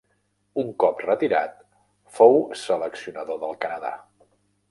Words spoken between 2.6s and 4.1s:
seleccionador del Canadà.